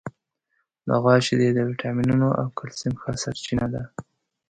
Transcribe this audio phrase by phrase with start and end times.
[0.87, 3.83] د غوا شیدې د وټامینونو او کلسیم ښه سرچینه ده.